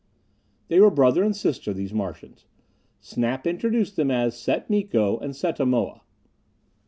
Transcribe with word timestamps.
They 0.67 0.79
were 0.79 0.89
brother 0.89 1.23
and 1.23 1.35
sister, 1.35 1.75
these 1.75 1.93
Martians. 1.93 2.47
Snap 3.01 3.45
introduced 3.45 3.97
them 3.97 4.09
as 4.09 4.35
Set 4.35 4.67
Miko 4.67 5.19
and 5.19 5.35
Setta 5.35 5.63
Moa. 5.63 6.01